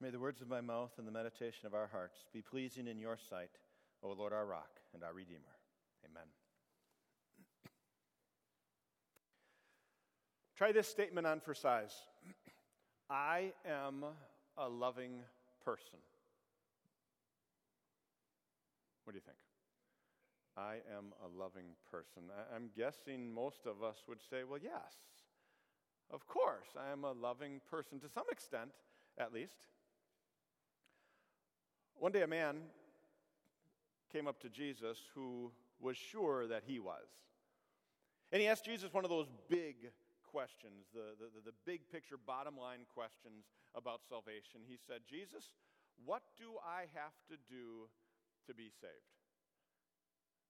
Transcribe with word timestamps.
May 0.00 0.10
the 0.10 0.20
words 0.20 0.40
of 0.40 0.48
my 0.48 0.60
mouth 0.60 0.92
and 0.98 1.08
the 1.08 1.12
meditation 1.12 1.66
of 1.66 1.74
our 1.74 1.88
hearts 1.88 2.18
be 2.32 2.40
pleasing 2.40 2.86
in 2.86 2.98
your 2.98 3.18
sight, 3.28 3.50
O 4.02 4.12
Lord, 4.12 4.32
our 4.32 4.46
rock 4.46 4.78
and 4.94 5.02
our 5.02 5.12
redeemer. 5.12 5.56
Amen. 6.04 6.28
Try 10.56 10.70
this 10.70 10.88
statement 10.88 11.26
on 11.26 11.40
for 11.40 11.54
size 11.54 11.94
I 13.10 13.52
am 13.66 14.04
a 14.56 14.68
loving 14.68 15.20
person. 15.64 15.98
What 19.04 19.12
do 19.12 19.16
you 19.16 19.22
think? 19.24 19.38
I 20.56 20.74
am 20.96 21.12
a 21.24 21.38
loving 21.38 21.76
person. 21.90 22.24
I'm 22.54 22.70
guessing 22.76 23.32
most 23.32 23.66
of 23.66 23.82
us 23.82 23.96
would 24.08 24.18
say, 24.28 24.42
well, 24.48 24.60
yes, 24.62 24.94
of 26.10 26.26
course, 26.26 26.68
I 26.76 26.92
am 26.92 27.04
a 27.04 27.12
loving 27.12 27.60
person 27.70 28.00
to 28.00 28.08
some 28.08 28.24
extent, 28.30 28.70
at 29.18 29.32
least. 29.32 29.66
One 31.98 32.12
day, 32.12 32.22
a 32.22 32.30
man 32.30 32.62
came 34.12 34.28
up 34.28 34.38
to 34.40 34.48
Jesus 34.48 34.98
who 35.14 35.50
was 35.80 35.96
sure 35.96 36.46
that 36.46 36.62
he 36.64 36.78
was. 36.78 37.10
And 38.30 38.40
he 38.40 38.46
asked 38.46 38.64
Jesus 38.64 38.94
one 38.94 39.02
of 39.02 39.10
those 39.10 39.26
big 39.50 39.90
questions, 40.22 40.86
the, 40.94 41.18
the, 41.18 41.50
the, 41.50 41.56
big 41.66 41.90
picture, 41.90 42.14
bottom 42.14 42.54
line 42.54 42.86
questions 42.92 43.50
about 43.74 44.06
salvation. 44.06 44.62
He 44.62 44.78
said, 44.78 45.02
Jesus, 45.10 45.50
what 46.04 46.22
do 46.38 46.60
I 46.62 46.86
have 46.94 47.16
to 47.34 47.36
do 47.50 47.90
to 48.46 48.54
be 48.54 48.70
saved? 48.70 49.18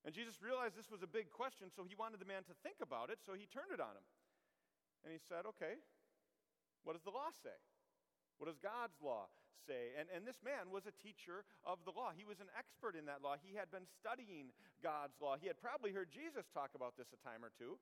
And 0.05 0.13
Jesus 0.13 0.45
realized 0.45 0.77
this 0.77 0.91
was 0.91 1.01
a 1.01 1.09
big 1.09 1.33
question, 1.33 1.73
so 1.73 1.81
he 1.81 1.97
wanted 1.97 2.21
the 2.21 2.29
man 2.29 2.45
to 2.45 2.55
think 2.61 2.85
about 2.85 3.09
it, 3.09 3.25
so 3.25 3.33
he 3.33 3.49
turned 3.49 3.73
it 3.73 3.81
on 3.81 3.97
him. 3.97 4.07
And 5.01 5.15
he 5.15 5.21
said, 5.23 5.49
Okay, 5.49 5.81
what 6.85 6.93
does 6.93 7.07
the 7.07 7.15
law 7.15 7.33
say? 7.33 7.57
What 8.37 8.53
does 8.53 8.61
God's 8.61 9.01
law 9.01 9.33
say? 9.67 9.97
And, 9.99 10.07
and 10.13 10.23
this 10.23 10.39
man 10.45 10.71
was 10.71 10.87
a 10.87 10.95
teacher 11.03 11.43
of 11.67 11.83
the 11.83 11.95
law. 11.95 12.15
He 12.15 12.27
was 12.27 12.39
an 12.39 12.51
expert 12.55 12.95
in 12.95 13.07
that 13.11 13.25
law. 13.25 13.39
He 13.39 13.59
had 13.59 13.73
been 13.73 13.87
studying 13.99 14.55
God's 14.85 15.19
law. 15.19 15.35
He 15.39 15.51
had 15.51 15.59
probably 15.59 15.91
heard 15.91 16.11
Jesus 16.13 16.47
talk 16.51 16.77
about 16.79 16.95
this 16.95 17.11
a 17.11 17.21
time 17.25 17.43
or 17.43 17.51
two. 17.55 17.79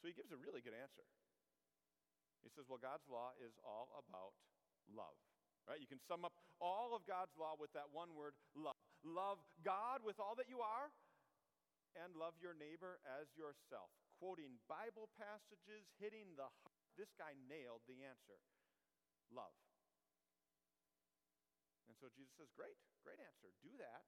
So 0.00 0.08
he 0.08 0.16
gives 0.16 0.32
a 0.32 0.40
really 0.40 0.64
good 0.64 0.76
answer. 0.76 1.04
He 2.40 2.48
says, 2.52 2.64
Well, 2.68 2.80
God's 2.80 3.04
law 3.10 3.36
is 3.40 3.52
all 3.60 3.92
about 4.00 4.32
love. 4.88 5.16
Right? 5.68 5.78
You 5.78 5.86
can 5.86 6.00
sum 6.00 6.24
up 6.24 6.32
all 6.58 6.96
of 6.96 7.04
God's 7.04 7.36
law 7.36 7.54
with 7.54 7.70
that 7.76 7.92
one 7.92 8.16
word, 8.16 8.32
love. 8.56 8.76
Love 9.04 9.40
God 9.64 10.04
with 10.04 10.20
all 10.20 10.36
that 10.36 10.48
you 10.48 10.60
are, 10.60 10.92
and 11.96 12.12
love 12.12 12.36
your 12.36 12.52
neighbor 12.52 13.00
as 13.20 13.32
yourself. 13.32 13.88
Quoting 14.20 14.60
Bible 14.68 15.08
passages, 15.16 15.88
hitting 15.96 16.36
the 16.36 16.48
heart. 16.48 16.76
This 17.00 17.12
guy 17.16 17.32
nailed 17.48 17.80
the 17.88 18.04
answer 18.04 18.36
love. 19.32 19.54
And 21.90 21.98
so 21.98 22.06
Jesus 22.14 22.30
says, 22.38 22.46
Great, 22.54 22.78
great 23.02 23.18
answer. 23.18 23.50
Do 23.66 23.74
that, 23.82 24.06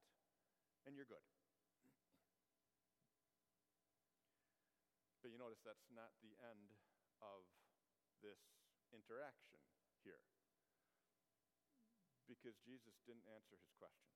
and 0.87 0.95
you're 0.95 1.11
good. 1.11 1.27
But 5.19 5.35
you 5.35 5.39
notice 5.39 5.59
that's 5.67 5.91
not 5.91 6.15
the 6.23 6.39
end 6.39 6.79
of 7.19 7.43
this 8.23 8.39
interaction 8.95 9.59
here. 10.07 10.23
Because 12.31 12.55
Jesus 12.63 12.95
didn't 13.03 13.27
answer 13.27 13.59
his 13.59 13.75
question. 13.75 14.15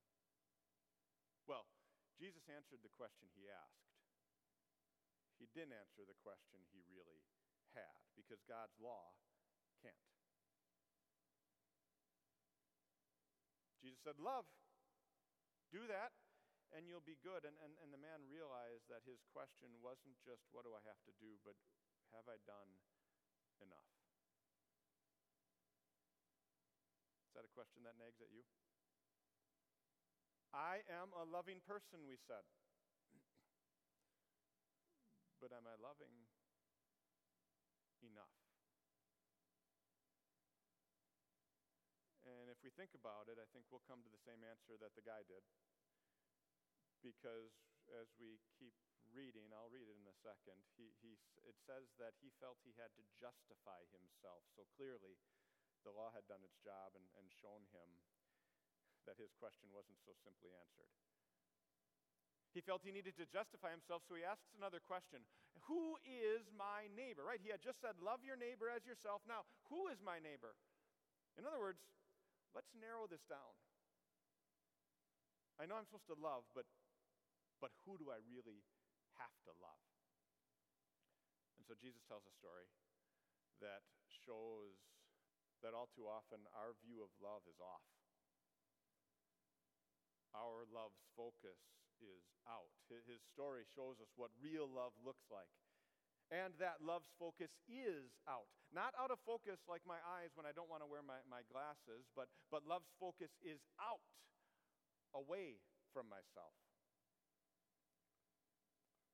Well, 1.51 1.67
Jesus 2.15 2.47
answered 2.47 2.87
the 2.87 2.95
question 2.95 3.27
he 3.35 3.51
asked. 3.51 3.91
He 5.43 5.51
didn't 5.51 5.75
answer 5.75 6.07
the 6.07 6.17
question 6.23 6.63
he 6.71 6.87
really 6.87 7.27
had, 7.75 7.99
because 8.15 8.47
God's 8.47 8.79
law 8.79 9.11
can't. 9.83 10.16
Jesus 13.87 14.03
said, 14.03 14.19
Love. 14.19 14.51
Do 15.71 15.87
that, 15.87 16.11
and 16.75 16.91
you'll 16.91 17.07
be 17.07 17.15
good. 17.23 17.47
And, 17.47 17.55
and, 17.63 17.79
and 17.79 17.95
the 17.95 18.03
man 18.03 18.27
realized 18.27 18.91
that 18.91 19.07
his 19.07 19.23
question 19.31 19.71
wasn't 19.79 20.19
just, 20.27 20.43
What 20.51 20.67
do 20.67 20.75
I 20.75 20.83
have 20.91 20.99
to 21.07 21.15
do, 21.23 21.39
but 21.47 21.55
have 22.11 22.27
I 22.27 22.43
done 22.43 22.83
enough? 23.63 23.87
Is 27.31 27.39
that 27.39 27.47
a 27.47 27.53
question 27.55 27.87
that 27.87 27.95
nags 27.95 28.19
at 28.19 28.35
you? 28.35 28.43
I 30.51 30.83
am 30.91 31.15
a 31.15 31.23
loving 31.23 31.63
person, 31.63 32.03
we 32.11 32.19
said. 32.27 32.43
but 35.39 35.55
am 35.55 35.63
I 35.63 35.79
loving 35.79 36.27
enough? 38.03 38.46
We 42.67 42.75
think 42.75 42.99
about 42.99 43.31
it, 43.31 43.39
I 43.39 43.47
think 43.55 43.71
we'll 43.71 43.87
come 43.87 44.03
to 44.03 44.11
the 44.11 44.19
same 44.27 44.43
answer 44.43 44.75
that 44.83 44.99
the 44.99 45.07
guy 45.07 45.23
did. 45.31 45.47
Because 46.99 47.55
as 47.95 48.11
we 48.19 48.43
keep 48.59 48.75
reading, 49.15 49.55
I'll 49.55 49.71
read 49.71 49.87
it 49.87 49.95
in 49.95 50.11
a 50.11 50.19
second, 50.19 50.59
he, 50.75 50.91
he, 50.99 51.15
it 51.47 51.55
says 51.63 51.95
that 52.03 52.19
he 52.19 52.35
felt 52.43 52.59
he 52.67 52.75
had 52.75 52.91
to 52.99 53.07
justify 53.23 53.87
himself. 53.95 54.43
So 54.59 54.67
clearly, 54.75 55.15
the 55.87 55.95
law 55.95 56.11
had 56.11 56.27
done 56.27 56.43
its 56.43 56.59
job 56.59 56.99
and, 56.99 57.07
and 57.15 57.31
shown 57.39 57.71
him 57.71 57.87
that 59.07 59.15
his 59.15 59.31
question 59.39 59.71
wasn't 59.71 60.03
so 60.03 60.11
simply 60.27 60.51
answered. 60.59 60.91
He 62.51 62.65
felt 62.65 62.83
he 62.83 62.91
needed 62.91 63.15
to 63.23 63.31
justify 63.31 63.71
himself, 63.71 64.03
so 64.11 64.19
he 64.19 64.27
asks 64.27 64.51
another 64.59 64.83
question 64.83 65.23
Who 65.71 65.95
is 66.03 66.51
my 66.51 66.91
neighbor? 66.91 67.23
Right? 67.23 67.39
He 67.39 67.55
had 67.55 67.63
just 67.63 67.79
said, 67.79 67.95
Love 68.03 68.27
your 68.27 68.35
neighbor 68.35 68.67
as 68.67 68.83
yourself. 68.83 69.23
Now, 69.31 69.47
who 69.71 69.87
is 69.87 70.03
my 70.03 70.19
neighbor? 70.19 70.59
In 71.39 71.45
other 71.45 71.61
words, 71.61 71.85
let's 72.57 72.73
narrow 72.73 73.05
this 73.05 73.21
down. 73.29 73.53
I 75.61 75.69
know 75.69 75.77
I'm 75.77 75.85
supposed 75.85 76.09
to 76.09 76.17
love, 76.17 76.49
but, 76.57 76.65
but 77.61 77.77
who 77.85 78.01
do 78.01 78.09
I 78.09 78.25
really 78.25 78.65
have 79.21 79.37
to 79.45 79.53
love? 79.61 79.85
And 81.61 81.69
so 81.69 81.77
Jesus 81.77 82.01
tells 82.09 82.25
a 82.25 82.33
story 82.41 82.73
that 83.61 83.85
shows 84.09 84.73
that 85.61 85.77
all 85.77 85.93
too 85.93 86.09
often 86.09 86.49
our 86.57 86.73
view 86.81 87.05
of 87.05 87.13
love 87.21 87.45
is 87.45 87.61
off. 87.61 87.85
Our 90.33 90.69
love's 90.69 91.01
focus 91.17 91.61
is 92.01 92.25
out. 92.45 92.73
His 92.89 93.25
story 93.33 93.65
shows 93.73 94.01
us 94.01 94.13
what 94.17 94.33
real 94.37 94.69
love 94.69 94.93
looks 95.01 95.25
like 95.33 95.49
and 96.31 96.51
that 96.59 96.83
love's 96.83 97.11
focus 97.19 97.55
is 97.71 98.11
out. 98.27 98.51
Not 98.75 98.97
out 98.99 99.15
of 99.15 99.23
focus 99.23 99.63
like 99.71 99.87
my 99.87 100.03
eyes 100.19 100.35
when 100.35 100.43
I 100.43 100.51
don't 100.51 100.67
want 100.67 100.83
to 100.83 100.91
wear 100.91 101.03
my, 101.03 101.23
my 101.31 101.47
glasses, 101.47 102.11
but, 102.19 102.27
but 102.51 102.67
love's 102.67 102.91
focus 102.99 103.31
is 103.47 103.63
out, 103.79 104.03
away 105.15 105.63
from 105.95 106.11
myself. 106.11 106.53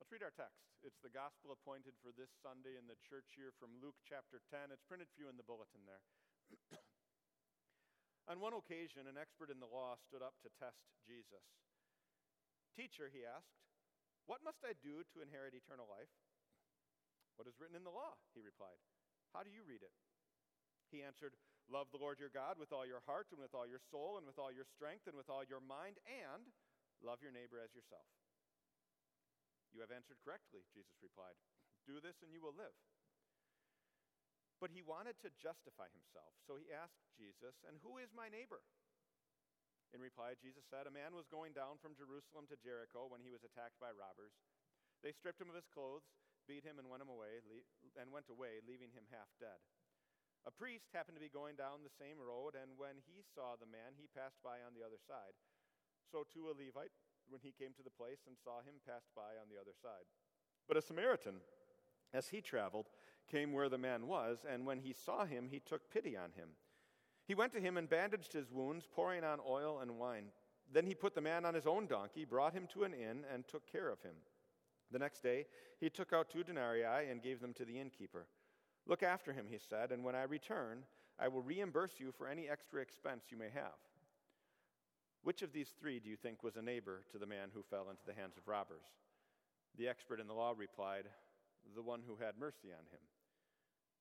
Let's 0.01 0.11
read 0.11 0.25
our 0.25 0.35
text. 0.35 0.59
It's 0.83 0.99
the 1.05 1.13
gospel 1.13 1.55
appointed 1.55 1.95
for 2.03 2.11
this 2.11 2.33
Sunday 2.43 2.75
in 2.75 2.91
the 2.91 2.99
church 3.07 3.39
here 3.39 3.55
from 3.61 3.77
Luke 3.79 3.95
chapter 4.03 4.43
10. 4.51 4.75
It's 4.75 4.83
printed 4.89 5.07
for 5.15 5.23
you 5.23 5.31
in 5.31 5.39
the 5.39 5.47
bulletin 5.47 5.87
there. 5.87 6.03
On 8.31 8.43
one 8.43 8.57
occasion, 8.57 9.07
an 9.07 9.15
expert 9.21 9.53
in 9.53 9.63
the 9.63 9.71
law 9.71 9.95
stood 10.01 10.25
up 10.25 10.35
to 10.43 10.51
test 10.59 10.83
Jesus. 11.07 11.45
Teacher, 12.75 13.13
he 13.13 13.23
asked, 13.23 13.53
what 14.27 14.43
must 14.43 14.63
I 14.63 14.75
do 14.79 15.03
to 15.13 15.23
inherit 15.23 15.55
eternal 15.55 15.87
life? 15.91 16.11
What 17.37 17.49
is 17.49 17.57
written 17.59 17.77
in 17.79 17.85
the 17.87 17.95
law? 17.95 18.17
He 18.37 18.45
replied. 18.45 18.79
How 19.33 19.41
do 19.41 19.51
you 19.53 19.65
read 19.65 19.81
it? 19.81 19.95
He 20.93 21.01
answered, 21.01 21.33
Love 21.73 21.89
the 21.89 22.03
Lord 22.03 22.21
your 22.21 22.33
God 22.33 22.61
with 22.61 22.75
all 22.75 22.85
your 22.85 23.01
heart 23.09 23.33
and 23.33 23.41
with 23.41 23.57
all 23.57 23.65
your 23.65 23.81
soul 23.89 24.21
and 24.21 24.29
with 24.29 24.37
all 24.37 24.53
your 24.53 24.69
strength 24.69 25.09
and 25.09 25.17
with 25.17 25.33
all 25.33 25.47
your 25.47 25.63
mind, 25.63 25.97
and 26.05 26.45
love 27.01 27.25
your 27.25 27.33
neighbor 27.33 27.57
as 27.57 27.73
yourself. 27.73 28.05
You 29.73 29.81
have 29.81 29.95
answered 29.95 30.21
correctly, 30.21 30.69
Jesus 30.77 31.01
replied. 31.01 31.39
Do 31.89 31.97
this 32.03 32.21
and 32.21 32.29
you 32.29 32.45
will 32.45 32.53
live. 32.53 32.77
But 34.61 34.71
he 34.71 34.85
wanted 34.85 35.19
to 35.25 35.35
justify 35.43 35.91
himself, 35.91 36.37
so 36.47 36.55
he 36.55 36.71
asked 36.71 37.03
Jesus, 37.19 37.57
And 37.67 37.83
who 37.83 37.99
is 37.99 38.15
my 38.15 38.31
neighbor? 38.31 38.63
In 39.91 39.99
reply, 39.99 40.39
Jesus 40.39 40.63
said, 40.69 40.87
A 40.87 40.95
man 40.95 41.17
was 41.17 41.27
going 41.27 41.57
down 41.57 41.83
from 41.83 41.99
Jerusalem 41.99 42.47
to 42.53 42.61
Jericho 42.61 43.11
when 43.11 43.25
he 43.25 43.33
was 43.33 43.43
attacked 43.43 43.81
by 43.83 43.91
robbers. 43.91 44.37
They 45.03 45.11
stripped 45.11 45.43
him 45.43 45.51
of 45.51 45.59
his 45.59 45.67
clothes 45.73 46.07
beat 46.47 46.67
him 46.67 46.79
and 46.79 46.91
went 46.91 47.03
him 47.03 47.13
away, 47.13 47.41
and 47.97 48.11
went 48.11 48.31
away, 48.31 48.63
leaving 48.65 48.91
him 48.93 49.07
half 49.11 49.31
dead. 49.39 49.59
A 50.43 50.51
priest 50.51 50.91
happened 50.91 51.15
to 51.15 51.23
be 51.23 51.31
going 51.31 51.55
down 51.55 51.87
the 51.87 51.99
same 52.03 52.19
road, 52.19 52.59
and 52.59 52.75
when 52.75 52.99
he 53.07 53.23
saw 53.23 53.55
the 53.55 53.71
man, 53.71 53.95
he 53.95 54.11
passed 54.11 54.43
by 54.43 54.59
on 54.67 54.75
the 54.75 54.83
other 54.83 54.99
side. 54.99 55.39
So 56.11 56.27
too 56.27 56.51
a 56.51 56.55
Levite, 56.55 56.95
when 57.31 57.41
he 57.41 57.55
came 57.55 57.71
to 57.79 57.87
the 57.87 57.95
place 57.95 58.27
and 58.27 58.35
saw 58.35 58.59
him, 58.59 58.83
passed 58.83 59.15
by 59.15 59.39
on 59.39 59.47
the 59.47 59.61
other 59.61 59.75
side. 59.79 60.05
But 60.67 60.77
a 60.77 60.83
Samaritan, 60.83 61.39
as 62.13 62.29
he 62.29 62.43
traveled, 62.43 62.91
came 63.31 63.53
where 63.53 63.69
the 63.69 63.79
man 63.79 64.07
was, 64.07 64.45
and 64.49 64.67
when 64.67 64.81
he 64.81 64.93
saw 64.93 65.25
him, 65.25 65.49
he 65.49 65.61
took 65.61 65.91
pity 65.91 66.17
on 66.17 66.35
him. 66.35 66.59
He 67.25 67.35
went 67.35 67.53
to 67.55 67.61
him 67.61 67.77
and 67.77 67.89
bandaged 67.89 68.33
his 68.33 68.51
wounds, 68.51 68.89
pouring 68.91 69.23
on 69.23 69.39
oil 69.49 69.79
and 69.81 69.99
wine. 69.99 70.27
Then 70.71 70.87
he 70.87 70.95
put 70.95 71.15
the 71.15 71.21
man 71.21 71.45
on 71.45 71.55
his 71.55 71.67
own 71.67 71.87
donkey, 71.87 72.25
brought 72.25 72.53
him 72.53 72.67
to 72.73 72.83
an 72.83 72.95
inn, 72.95 73.25
and 73.33 73.47
took 73.47 73.71
care 73.71 73.89
of 73.89 74.03
him. 74.03 74.17
The 74.93 74.99
next 74.99 75.23
day, 75.23 75.47
he 75.81 75.89
took 75.89 76.13
out 76.13 76.29
two 76.29 76.45
denarii 76.45 77.11
and 77.11 77.23
gave 77.23 77.41
them 77.41 77.55
to 77.55 77.65
the 77.65 77.81
innkeeper. 77.81 78.27
Look 78.87 79.03
after 79.03 79.33
him, 79.33 79.47
he 79.49 79.59
said, 79.59 79.91
and 79.91 80.05
when 80.05 80.15
I 80.15 80.25
return, 80.25 80.83
I 81.19 81.29
will 81.29 81.43
reimburse 81.43 81.93
you 81.99 82.13
for 82.13 82.29
any 82.29 82.49
extra 82.49 82.83
expense 82.83 83.25
you 83.31 83.39
may 83.39 83.49
have. 83.55 83.79
Which 85.23 85.43
of 85.43 85.53
these 85.53 85.73
three 85.81 86.01
do 86.01 86.11
you 86.11 86.17
think 86.17 86.43
was 86.43 86.57
a 86.57 86.63
neighbor 86.63 87.03
to 87.13 87.19
the 87.19 87.27
man 87.27 87.49
who 87.55 87.63
fell 87.63 87.91
into 87.91 88.03
the 88.07 88.15
hands 88.15 88.37
of 88.37 88.49
robbers? 88.49 88.85
The 89.79 89.89
expert 89.89 90.21
in 90.21 90.27
the 90.27 90.35
law 90.35 90.53
replied, 90.57 91.05
The 91.75 91.83
one 91.83 92.03
who 92.07 92.17
had 92.17 92.39
mercy 92.39 92.69
on 92.73 92.85
him. 92.91 93.01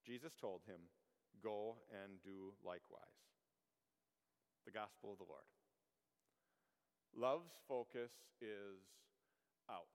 Jesus 0.04 0.34
told 0.34 0.62
him, 0.66 0.80
Go 1.42 1.76
and 1.90 2.20
do 2.22 2.52
likewise. 2.66 3.22
The 4.66 4.72
Gospel 4.72 5.12
of 5.12 5.18
the 5.18 5.24
Lord. 5.28 5.46
Love's 7.14 7.52
focus 7.68 8.12
is 8.40 8.82
out. 9.70 9.86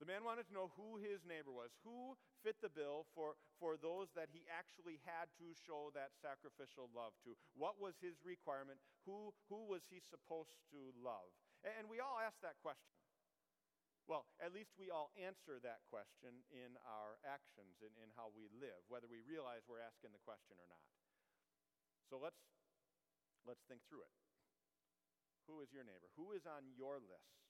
The 0.00 0.08
man 0.08 0.24
wanted 0.24 0.48
to 0.48 0.56
know 0.56 0.72
who 0.80 0.96
his 0.96 1.20
neighbor 1.28 1.52
was, 1.52 1.76
who 1.84 2.16
fit 2.40 2.56
the 2.64 2.72
bill 2.72 3.04
for, 3.12 3.36
for 3.60 3.76
those 3.76 4.08
that 4.16 4.32
he 4.32 4.48
actually 4.48 4.96
had 5.04 5.28
to 5.36 5.52
show 5.68 5.92
that 5.92 6.16
sacrificial 6.24 6.88
love 6.96 7.12
to. 7.28 7.36
What 7.52 7.76
was 7.76 8.00
his 8.00 8.16
requirement? 8.24 8.80
Who, 9.04 9.36
who 9.52 9.68
was 9.68 9.84
he 9.92 10.00
supposed 10.00 10.56
to 10.72 10.96
love? 10.96 11.28
And 11.60 11.84
we 11.92 12.00
all 12.00 12.16
ask 12.16 12.40
that 12.40 12.56
question. 12.64 12.96
Well, 14.08 14.24
at 14.40 14.56
least 14.56 14.72
we 14.80 14.88
all 14.88 15.12
answer 15.20 15.60
that 15.60 15.84
question 15.92 16.32
in 16.48 16.80
our 16.88 17.20
actions, 17.22 17.84
in, 17.84 17.92
in 18.00 18.08
how 18.16 18.32
we 18.32 18.48
live, 18.56 18.80
whether 18.88 19.06
we 19.06 19.20
realize 19.20 19.68
we're 19.68 19.84
asking 19.84 20.16
the 20.16 20.24
question 20.24 20.56
or 20.56 20.66
not. 20.72 20.82
So 22.08 22.16
let's, 22.16 22.40
let's 23.44 23.62
think 23.68 23.84
through 23.86 24.02
it. 24.08 24.14
Who 25.44 25.60
is 25.60 25.70
your 25.70 25.84
neighbor? 25.84 26.08
Who 26.16 26.32
is 26.32 26.48
on 26.48 26.72
your 26.72 26.98
list? 26.98 27.49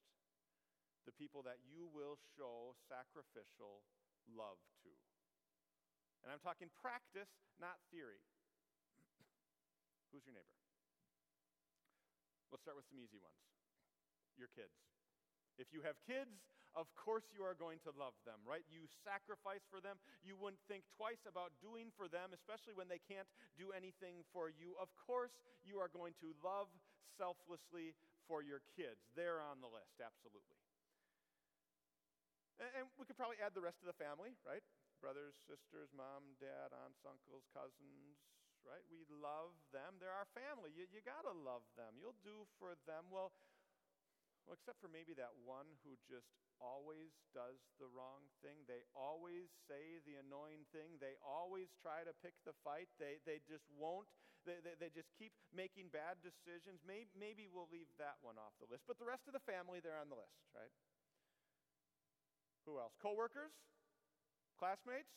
The 1.08 1.14
people 1.16 1.40
that 1.46 1.60
you 1.64 1.88
will 1.90 2.20
show 2.36 2.76
sacrificial 2.88 3.84
love 4.28 4.60
to. 4.84 4.92
And 6.22 6.28
I'm 6.28 6.42
talking 6.44 6.68
practice, 6.76 7.30
not 7.56 7.80
theory. 7.88 8.20
Who's 10.12 10.24
your 10.28 10.36
neighbor? 10.36 10.60
Let's 12.52 12.66
start 12.66 12.76
with 12.76 12.88
some 12.90 13.00
easy 13.00 13.16
ones. 13.22 13.40
Your 14.36 14.52
kids. 14.52 14.74
If 15.56 15.72
you 15.72 15.80
have 15.84 15.96
kids, 16.04 16.40
of 16.72 16.86
course 16.94 17.26
you 17.34 17.42
are 17.42 17.56
going 17.56 17.82
to 17.84 17.92
love 17.98 18.14
them, 18.22 18.38
right? 18.46 18.62
You 18.70 18.86
sacrifice 19.02 19.64
for 19.66 19.82
them. 19.82 19.98
You 20.22 20.38
wouldn't 20.38 20.62
think 20.70 20.86
twice 20.94 21.20
about 21.26 21.56
doing 21.58 21.90
for 21.98 22.06
them, 22.06 22.30
especially 22.30 22.76
when 22.76 22.86
they 22.86 23.02
can't 23.02 23.28
do 23.58 23.74
anything 23.74 24.22
for 24.30 24.48
you. 24.48 24.76
Of 24.78 24.92
course 24.94 25.34
you 25.66 25.82
are 25.82 25.90
going 25.90 26.14
to 26.22 26.32
love 26.40 26.70
selflessly 27.18 27.96
for 28.30 28.40
your 28.40 28.62
kids. 28.78 29.02
They're 29.18 29.42
on 29.42 29.58
the 29.58 29.70
list, 29.70 29.98
absolutely. 29.98 30.59
And 32.60 32.92
we 33.00 33.08
could 33.08 33.16
probably 33.16 33.40
add 33.40 33.56
the 33.56 33.64
rest 33.64 33.80
of 33.80 33.88
the 33.88 33.96
family, 33.96 34.36
right? 34.44 34.60
Brothers, 35.00 35.32
sisters, 35.48 35.88
mom, 35.96 36.36
dad, 36.36 36.76
aunts, 36.84 37.00
uncles, 37.08 37.48
cousins, 37.56 38.20
right? 38.68 38.84
We 38.92 39.08
love 39.08 39.56
them. 39.72 39.96
They're 39.96 40.12
our 40.12 40.28
family. 40.36 40.68
You, 40.76 40.84
you 40.92 41.00
got 41.00 41.24
to 41.24 41.32
love 41.32 41.64
them. 41.80 41.96
You'll 41.96 42.20
do 42.20 42.44
for 42.60 42.76
them. 42.84 43.08
Well, 43.08 43.32
well, 44.44 44.60
except 44.60 44.76
for 44.76 44.92
maybe 44.92 45.16
that 45.16 45.32
one 45.48 45.68
who 45.84 45.96
just 46.04 46.28
always 46.60 47.16
does 47.32 47.64
the 47.80 47.88
wrong 47.88 48.28
thing. 48.44 48.68
They 48.68 48.84
always 48.92 49.48
say 49.64 50.04
the 50.04 50.20
annoying 50.20 50.68
thing. 50.68 51.00
They 51.00 51.16
always 51.24 51.72
try 51.80 52.04
to 52.04 52.12
pick 52.20 52.36
the 52.44 52.52
fight. 52.60 52.92
They, 53.00 53.24
they 53.24 53.40
just 53.48 53.64
won't. 53.72 54.08
They, 54.44 54.60
they, 54.60 54.76
they 54.76 54.90
just 54.92 55.08
keep 55.16 55.32
making 55.52 55.92
bad 55.92 56.20
decisions. 56.20 56.84
Maybe, 56.84 57.08
maybe 57.16 57.48
we'll 57.48 57.72
leave 57.72 57.88
that 57.96 58.20
one 58.20 58.36
off 58.36 58.52
the 58.60 58.68
list. 58.68 58.84
But 58.84 59.00
the 59.00 59.08
rest 59.08 59.24
of 59.24 59.32
the 59.32 59.44
family, 59.44 59.80
they're 59.80 60.00
on 60.00 60.12
the 60.12 60.20
list, 60.20 60.44
right? 60.52 60.72
Who 62.70 62.78
else? 62.78 62.94
Coworkers? 63.02 63.50
Classmates? 64.54 65.10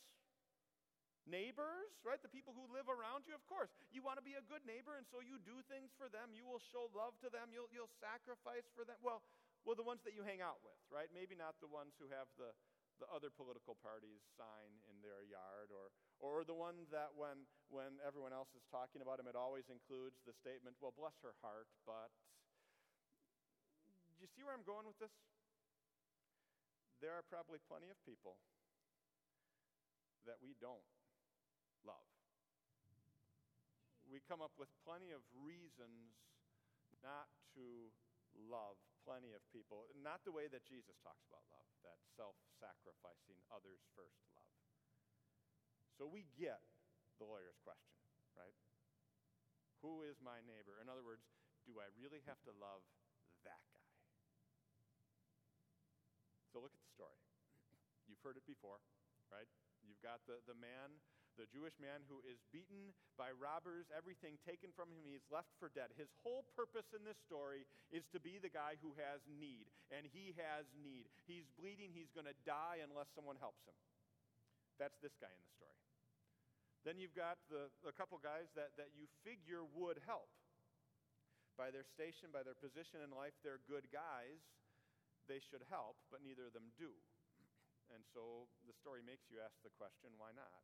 Neighbors, 1.29 1.94
right? 2.01 2.17
The 2.17 2.33
people 2.33 2.57
who 2.57 2.65
live 2.73 2.89
around 2.89 3.29
you, 3.29 3.38
of 3.38 3.45
course. 3.45 3.69
You 3.94 4.01
want 4.01 4.17
to 4.17 4.25
be 4.25 4.33
a 4.33 4.41
good 4.41 4.65
neighbor, 4.65 4.97
and 4.97 5.05
so 5.05 5.21
you 5.21 5.38
do 5.45 5.61
things 5.69 5.94
for 5.94 6.09
them. 6.09 6.33
You 6.33 6.50
will 6.50 6.57
show 6.73 6.89
love 6.97 7.13
to 7.21 7.29
them. 7.29 7.53
You'll, 7.53 7.69
you'll 7.69 7.94
sacrifice 8.01 8.65
for 8.73 8.81
them. 8.81 8.97
Well, 9.05 9.21
well, 9.69 9.77
the 9.77 9.85
ones 9.85 10.01
that 10.01 10.17
you 10.17 10.25
hang 10.25 10.41
out 10.41 10.65
with, 10.65 10.81
right? 10.89 11.13
Maybe 11.13 11.38
not 11.38 11.61
the 11.61 11.69
ones 11.69 11.94
who 12.01 12.09
have 12.09 12.25
the, 12.41 12.57
the 12.97 13.05
other 13.13 13.29
political 13.29 13.77
parties 13.85 14.25
sign 14.33 14.73
in 14.89 14.97
their 15.05 15.21
yard, 15.21 15.69
or, 15.69 15.94
or 16.17 16.41
the 16.41 16.57
one 16.57 16.89
that 16.89 17.13
when, 17.13 17.45
when 17.69 18.01
everyone 18.01 18.33
else 18.33 18.50
is 18.57 18.65
talking 18.73 19.05
about 19.05 19.21
him, 19.21 19.29
it 19.29 19.38
always 19.38 19.69
includes 19.69 20.17
the 20.25 20.33
statement, 20.33 20.73
well, 20.81 20.91
bless 20.97 21.15
her 21.21 21.38
heart, 21.45 21.69
but. 21.85 22.09
Do 24.17 24.25
you 24.25 24.31
see 24.33 24.41
where 24.41 24.57
I'm 24.57 24.65
going 24.65 24.89
with 24.89 24.97
this? 24.97 25.13
There 27.03 27.11
are 27.11 27.27
probably 27.27 27.59
plenty 27.67 27.91
of 27.91 28.00
people 28.07 28.39
that 30.23 30.39
we 30.39 30.55
don't 30.63 30.88
love. 31.83 32.07
We 34.07 34.23
come 34.23 34.39
up 34.39 34.55
with 34.55 34.71
plenty 34.88 35.11
of 35.11 35.19
reasons 35.35 36.15
not 37.03 37.27
to 37.59 37.91
love 38.47 38.79
plenty 39.03 39.35
of 39.35 39.44
people. 39.51 39.91
Not 40.00 40.23
the 40.23 40.31
way 40.31 40.47
that 40.47 40.63
Jesus 40.63 40.95
talks 41.03 41.27
about 41.27 41.44
love, 41.51 41.67
that 41.83 42.00
self 42.15 42.39
sacrificing, 42.55 43.35
others 43.51 43.83
first 44.00 44.23
love. 44.31 44.55
So 46.00 46.07
we 46.07 46.23
get 46.39 46.63
the 47.19 47.27
lawyer's 47.27 47.59
question, 47.67 48.00
right? 48.33 48.55
Who 49.83 50.07
is 50.07 50.15
my 50.23 50.39
neighbor? 50.47 50.79
In 50.79 50.88
other 50.88 51.03
words, 51.03 51.27
do 51.67 51.83
I 51.83 51.91
really 52.00 52.23
have 52.23 52.39
to 52.47 52.55
love 52.55 52.88
that 53.44 53.59
guy? 53.75 53.93
So 56.53 56.61
look 56.61 56.77
at 56.77 56.85
the 56.85 56.94
story. 56.94 57.17
You've 58.05 58.21
heard 58.21 58.38
it 58.38 58.45
before, 58.45 58.77
right? 59.33 59.50
You've 59.81 59.97
got 60.05 60.21
the, 60.29 60.38
the 60.45 60.53
man, 60.53 61.01
the 61.33 61.50
Jewish 61.50 61.73
man 61.81 62.05
who 62.05 62.21
is 62.29 62.38
beaten 62.53 62.94
by 63.17 63.33
robbers, 63.33 63.89
everything 63.89 64.38
taken 64.45 64.69
from 64.69 64.94
him, 64.94 65.01
he's 65.01 65.25
left 65.33 65.50
for 65.57 65.73
dead. 65.73 65.89
His 65.97 66.13
whole 66.21 66.45
purpose 66.53 66.94
in 66.94 67.01
this 67.01 67.17
story 67.25 67.65
is 67.89 68.05
to 68.13 68.21
be 68.21 68.38
the 68.38 68.53
guy 68.53 68.77
who 68.85 68.94
has 69.01 69.25
need, 69.25 69.65
and 69.89 70.05
he 70.05 70.38
has 70.38 70.69
need. 70.77 71.09
He's 71.25 71.50
bleeding, 71.57 71.89
he's 71.89 72.13
going 72.13 72.29
to 72.29 72.38
die 72.45 72.85
unless 72.85 73.09
someone 73.17 73.41
helps 73.41 73.65
him. 73.65 73.73
That's 74.77 75.01
this 75.01 75.17
guy 75.17 75.33
in 75.33 75.41
the 75.41 75.53
story. 75.57 75.81
Then 76.85 77.01
you've 77.01 77.17
got 77.17 77.41
the, 77.50 77.73
the 77.81 77.97
couple 77.97 78.21
guys 78.21 78.53
that, 78.53 78.77
that 78.77 78.94
you 78.94 79.09
figure 79.25 79.65
would 79.73 80.05
help. 80.05 80.29
By 81.57 81.73
their 81.73 81.85
station, 81.85 82.29
by 82.29 82.45
their 82.45 82.57
position 82.57 83.01
in 83.01 83.09
life, 83.09 83.33
they're 83.41 83.61
good 83.65 83.89
guys 83.89 84.41
they 85.28 85.40
should 85.40 85.64
help, 85.72 86.00
but 86.12 86.24
neither 86.24 86.48
of 86.48 86.54
them 86.54 86.72
do. 86.75 86.92
And 87.92 88.02
so 88.16 88.48
the 88.66 88.74
story 88.74 89.04
makes 89.04 89.28
you 89.28 89.44
ask 89.44 89.54
the 89.62 89.74
question, 89.75 90.16
why 90.18 90.31
not? 90.34 90.64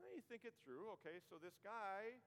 Well, 0.00 0.12
you 0.12 0.24
think 0.26 0.44
it 0.44 0.56
through. 0.64 0.92
Okay, 1.00 1.22
so 1.28 1.40
this 1.40 1.56
guy, 1.62 2.20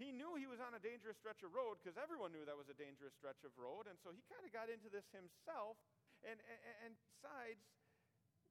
he 0.00 0.12
knew 0.14 0.36
he 0.36 0.48
was 0.48 0.60
on 0.60 0.72
a 0.72 0.80
dangerous 0.80 1.16
stretch 1.20 1.44
of 1.44 1.52
road 1.52 1.80
because 1.80 2.00
everyone 2.00 2.32
knew 2.32 2.46
that 2.48 2.56
was 2.56 2.70
a 2.72 2.78
dangerous 2.78 3.12
stretch 3.16 3.42
of 3.44 3.52
road. 3.60 3.90
And 3.90 4.00
so 4.00 4.12
he 4.14 4.24
kind 4.30 4.44
of 4.44 4.52
got 4.54 4.72
into 4.72 4.88
this 4.88 5.04
himself 5.12 5.76
and, 6.24 6.40
and, 6.40 6.76
and 6.88 6.92
decides, 6.96 7.60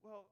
well, 0.05 0.29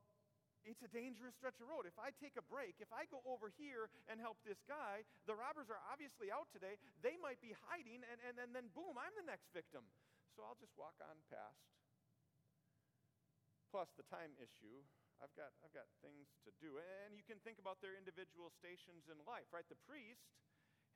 it's 0.61 0.85
a 0.85 0.91
dangerous 0.93 1.33
stretch 1.33 1.57
of 1.57 1.65
road. 1.65 1.89
If 1.89 1.97
I 1.97 2.13
take 2.21 2.37
a 2.37 2.45
break, 2.45 2.77
if 2.77 2.93
I 2.93 3.09
go 3.09 3.25
over 3.25 3.49
here 3.57 3.89
and 4.05 4.21
help 4.21 4.37
this 4.45 4.61
guy, 4.69 5.01
the 5.25 5.33
robbers 5.33 5.73
are 5.73 5.81
obviously 5.89 6.29
out 6.29 6.53
today. 6.53 6.77
They 7.01 7.17
might 7.17 7.41
be 7.41 7.57
hiding, 7.65 8.05
and, 8.05 8.19
and, 8.21 8.37
and 8.37 8.53
then 8.53 8.69
boom, 8.77 8.93
I'm 8.93 9.15
the 9.17 9.25
next 9.25 9.49
victim 9.57 9.89
so 10.35 10.43
I'll 10.47 10.59
just 10.59 10.75
walk 10.79 10.95
on 11.03 11.19
past. 11.27 11.61
Plus, 13.71 13.87
the 13.95 14.07
time 14.07 14.35
issue. 14.39 14.83
I've 15.21 15.31
got, 15.37 15.53
I've 15.61 15.71
got 15.71 15.85
things 16.01 16.33
to 16.43 16.51
do. 16.57 16.81
And 16.81 17.13
you 17.13 17.21
can 17.21 17.37
think 17.45 17.61
about 17.61 17.77
their 17.77 17.93
individual 17.93 18.49
stations 18.49 19.05
in 19.05 19.21
life, 19.29 19.45
right? 19.53 19.67
The 19.69 19.79
priest 19.85 20.33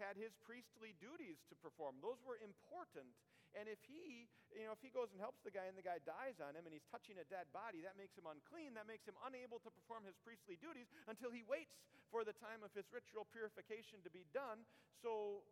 had 0.02 0.18
his 0.18 0.36
priestly 0.44 0.98
duties 0.98 1.46
to 1.48 1.56
perform. 1.56 2.02
Those 2.02 2.20
were 2.26 2.42
important. 2.42 3.16
And 3.56 3.72
if 3.72 3.80
he, 3.88 4.28
you 4.52 4.68
know, 4.68 4.76
if 4.76 4.84
he 4.84 4.92
goes 4.92 5.14
and 5.16 5.22
helps 5.24 5.40
the 5.46 5.54
guy 5.54 5.72
and 5.72 5.78
the 5.80 5.86
guy 5.86 6.04
dies 6.04 6.44
on 6.44 6.58
him 6.58 6.68
and 6.68 6.76
he's 6.76 6.84
touching 6.92 7.16
a 7.22 7.28
dead 7.32 7.48
body, 7.56 7.80
that 7.88 7.96
makes 7.96 8.18
him 8.20 8.28
unclean. 8.28 8.76
That 8.76 8.90
makes 8.90 9.08
him 9.08 9.16
unable 9.24 9.64
to 9.64 9.72
perform 9.72 10.04
his 10.04 10.20
priestly 10.20 10.60
duties 10.60 10.92
until 11.08 11.32
he 11.32 11.46
waits 11.48 11.80
for 12.12 12.28
the 12.28 12.36
time 12.36 12.66
of 12.66 12.76
his 12.76 12.90
ritual 12.92 13.24
purification 13.32 14.04
to 14.04 14.12
be 14.12 14.28
done. 14.36 14.68
So, 15.00 15.46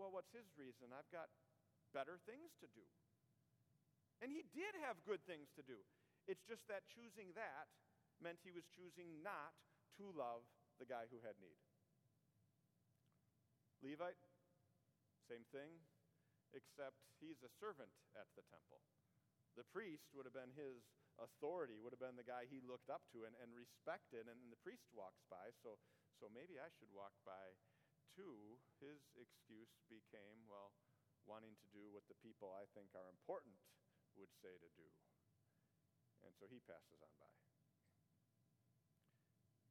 well, 0.00 0.08
what's 0.08 0.32
his 0.32 0.48
reason? 0.56 0.94
I've 0.96 1.10
got 1.12 1.28
better 1.96 2.20
things 2.28 2.52
to 2.60 2.68
do. 2.76 2.84
And 4.20 4.28
he 4.28 4.44
did 4.52 4.76
have 4.84 5.00
good 5.08 5.24
things 5.24 5.48
to 5.56 5.64
do. 5.64 5.80
It's 6.28 6.44
just 6.44 6.68
that 6.68 6.84
choosing 6.92 7.32
that 7.32 7.72
meant 8.20 8.44
he 8.44 8.52
was 8.52 8.68
choosing 8.68 9.24
not 9.24 9.56
to 9.96 10.12
love 10.12 10.44
the 10.76 10.84
guy 10.84 11.08
who 11.08 11.24
had 11.24 11.40
need. 11.40 11.56
Levite, 13.80 14.20
same 15.24 15.44
thing, 15.52 15.80
except 16.52 17.00
he's 17.20 17.40
a 17.40 17.52
servant 17.60 17.92
at 18.16 18.28
the 18.36 18.44
temple. 18.52 18.84
The 19.56 19.68
priest 19.72 20.12
would 20.12 20.28
have 20.28 20.36
been 20.36 20.52
his 20.52 20.84
authority, 21.16 21.80
would 21.80 21.96
have 21.96 22.02
been 22.02 22.20
the 22.20 22.28
guy 22.28 22.44
he 22.44 22.60
looked 22.60 22.92
up 22.92 23.08
to 23.16 23.24
and, 23.24 23.32
and 23.40 23.52
respected, 23.56 24.28
and, 24.28 24.36
the 24.52 24.60
priest 24.60 24.84
walks 24.92 25.24
by, 25.32 25.48
so, 25.64 25.80
so 26.20 26.28
maybe 26.28 26.60
I 26.60 26.68
should 26.76 26.92
walk 26.92 27.16
by 27.24 27.56
too. 28.12 28.60
His 28.80 29.00
excuse 29.16 29.72
became, 29.88 30.44
well, 30.48 30.76
wanting 31.26 31.58
to 31.58 31.68
do 31.74 31.90
what 31.90 32.06
the 32.06 32.18
people 32.22 32.54
I 32.54 32.64
think 32.72 32.94
are 32.94 33.10
important 33.10 33.58
would 34.16 34.32
say 34.40 34.54
to 34.56 34.70
do. 34.78 34.88
And 36.24 36.32
so 36.34 36.48
he 36.48 36.62
passes 36.64 37.02
on 37.02 37.12
by. 37.20 37.30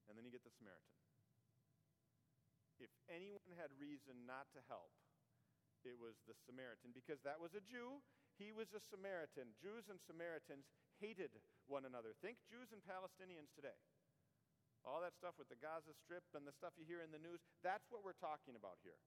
And 0.08 0.14
then 0.14 0.24
you 0.24 0.32
get 0.32 0.46
the 0.46 0.54
Samaritan. 0.54 0.96
If 2.78 2.92
anyone 3.08 3.56
had 3.56 3.72
reason 3.80 4.28
not 4.28 4.52
to 4.54 4.62
help, 4.68 4.92
it 5.88 5.96
was 5.96 6.20
the 6.28 6.36
Samaritan 6.36 6.92
because 6.92 7.24
that 7.24 7.40
was 7.40 7.56
a 7.56 7.64
Jew, 7.64 8.04
he 8.36 8.52
was 8.52 8.74
a 8.76 8.84
Samaritan. 8.84 9.56
Jews 9.56 9.88
and 9.88 10.02
Samaritans 10.04 10.68
hated 11.00 11.32
one 11.72 11.88
another. 11.88 12.12
Think 12.20 12.44
Jews 12.52 12.76
and 12.76 12.84
Palestinians 12.84 13.54
today. 13.56 13.78
All 14.84 15.02
that 15.02 15.18
stuff 15.18 15.40
with 15.42 15.50
the 15.50 15.58
Gaza 15.58 15.96
Strip 15.98 16.26
and 16.38 16.46
the 16.46 16.54
stuff 16.54 16.78
you 16.78 16.86
hear 16.86 17.02
in 17.02 17.10
the 17.10 17.22
news, 17.22 17.42
that's 17.66 17.90
what 17.90 18.06
we're 18.06 18.18
talking 18.18 18.54
about 18.54 18.78
here. 18.86 19.00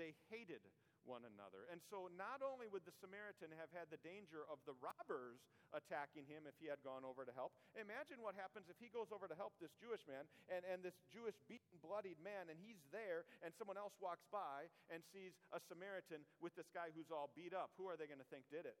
They 0.00 0.16
hated 0.32 0.64
one 1.06 1.24
another. 1.24 1.70
And 1.70 1.78
so, 1.86 2.10
not 2.12 2.42
only 2.42 2.66
would 2.66 2.82
the 2.82 2.94
Samaritan 2.98 3.54
have 3.54 3.70
had 3.70 3.88
the 3.88 4.02
danger 4.02 4.42
of 4.50 4.58
the 4.66 4.74
robbers 4.82 5.40
attacking 5.72 6.26
him 6.26 6.44
if 6.44 6.58
he 6.58 6.66
had 6.66 6.82
gone 6.82 7.06
over 7.06 7.22
to 7.22 7.32
help, 7.32 7.54
imagine 7.78 8.20
what 8.20 8.34
happens 8.34 8.66
if 8.66 8.76
he 8.82 8.90
goes 8.90 9.08
over 9.14 9.30
to 9.30 9.38
help 9.38 9.54
this 9.62 9.72
Jewish 9.78 10.02
man 10.10 10.26
and, 10.50 10.66
and 10.66 10.82
this 10.82 10.98
Jewish 11.08 11.38
beaten, 11.46 11.78
bloodied 11.80 12.18
man, 12.20 12.50
and 12.50 12.58
he's 12.58 12.82
there, 12.90 13.24
and 13.40 13.54
someone 13.54 13.78
else 13.78 13.94
walks 14.02 14.26
by 14.28 14.66
and 14.90 15.00
sees 15.14 15.38
a 15.54 15.62
Samaritan 15.70 16.26
with 16.42 16.52
this 16.58 16.68
guy 16.74 16.90
who's 16.92 17.14
all 17.14 17.30
beat 17.32 17.54
up. 17.54 17.72
Who 17.78 17.86
are 17.86 17.96
they 17.96 18.10
going 18.10 18.22
to 18.22 18.30
think 18.30 18.50
did 18.50 18.66
it? 18.66 18.76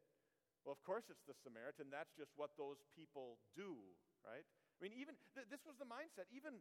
Well, 0.66 0.74
of 0.74 0.82
course 0.82 1.06
it's 1.06 1.22
the 1.30 1.38
Samaritan. 1.46 1.94
That's 1.94 2.10
just 2.18 2.34
what 2.34 2.50
those 2.58 2.82
people 2.98 3.38
do, 3.54 3.78
right? 4.26 4.42
I 4.42 4.78
mean, 4.82 4.98
even 4.98 5.14
th- 5.38 5.46
this 5.46 5.62
was 5.62 5.78
the 5.78 5.86
mindset. 5.86 6.26
Even 6.34 6.58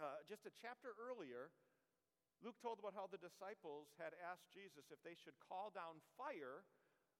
uh, 0.00 0.24
just 0.24 0.48
a 0.48 0.52
chapter 0.56 0.96
earlier, 0.96 1.52
Luke 2.40 2.56
told 2.64 2.80
about 2.80 2.96
how 2.96 3.04
the 3.04 3.20
disciples 3.20 3.92
had 4.00 4.16
asked 4.16 4.48
Jesus 4.48 4.88
if 4.88 5.00
they 5.04 5.12
should 5.12 5.36
call 5.44 5.68
down 5.72 6.00
fire 6.16 6.64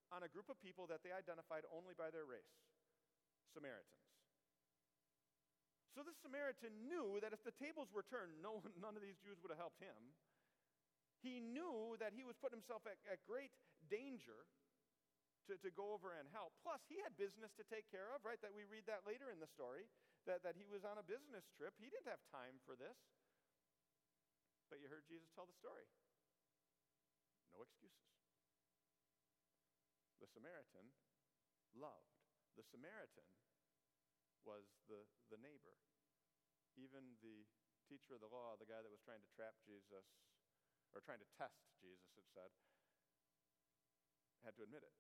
on 0.09 0.25
a 0.25 0.33
group 0.33 0.49
of 0.49 0.57
people 0.65 0.89
that 0.89 1.05
they 1.05 1.13
identified 1.13 1.69
only 1.71 1.93
by 1.93 2.09
their 2.09 2.25
race 2.25 2.57
Samaritans. 3.53 4.01
So 5.93 6.07
this 6.07 6.17
Samaritan 6.23 6.87
knew 6.87 7.19
that 7.19 7.35
if 7.35 7.43
the 7.43 7.55
tables 7.59 7.91
were 7.91 8.07
turned, 8.07 8.39
no, 8.39 8.63
none 8.79 8.95
of 8.95 9.03
these 9.03 9.19
Jews 9.21 9.43
would 9.43 9.51
have 9.51 9.61
helped 9.61 9.83
him. 9.83 10.15
He 11.21 11.43
knew 11.43 11.99
that 12.01 12.17
he 12.17 12.25
was 12.25 12.39
putting 12.41 12.63
himself 12.63 12.87
at, 12.89 12.97
at 13.05 13.21
great 13.29 13.53
danger 13.91 14.49
to, 15.51 15.59
to 15.61 15.71
go 15.75 15.93
over 15.93 16.17
and 16.17 16.31
help. 16.33 16.55
Plus, 16.65 16.81
he 16.89 17.03
had 17.03 17.13
business 17.19 17.53
to 17.59 17.65
take 17.69 17.85
care 17.91 18.09
of, 18.17 18.25
right? 18.25 18.41
That 18.41 18.55
we 18.55 18.65
read 18.65 18.87
that 18.89 19.05
later 19.05 19.29
in 19.29 19.43
the 19.43 19.51
story, 19.51 19.91
that, 20.25 20.41
that 20.47 20.57
he 20.57 20.65
was 20.65 20.87
on 20.87 20.97
a 20.97 21.05
business 21.05 21.45
trip. 21.59 21.75
He 21.77 21.93
didn't 21.93 22.09
have 22.09 22.23
time 22.33 22.63
for 22.65 22.79
this. 22.79 22.97
But 24.71 24.79
you 24.79 24.87
heard 24.87 25.03
Jesus 25.11 25.27
tell 25.35 25.51
the 25.51 25.59
story. 25.59 25.85
No 27.51 27.67
excuses. 27.67 28.15
The 30.23 30.31
Samaritan 30.31 30.95
loved. 31.75 32.15
The 32.55 32.63
Samaritan 32.63 33.27
was 34.47 34.71
the, 34.87 35.03
the 35.35 35.43
neighbor. 35.43 35.75
Even 36.79 37.19
the 37.19 37.43
teacher 37.91 38.15
of 38.15 38.23
the 38.23 38.31
law, 38.31 38.55
the 38.55 38.71
guy 38.71 38.79
that 38.79 38.95
was 38.95 39.03
trying 39.03 39.21
to 39.21 39.33
trap 39.35 39.59
Jesus, 39.67 40.07
or 40.95 41.03
trying 41.03 41.19
to 41.19 41.31
test 41.35 41.59
Jesus, 41.83 42.15
it 42.15 42.27
said, 42.31 42.55
had 44.47 44.55
to 44.57 44.63
admit 44.63 44.87
it. 44.87 44.95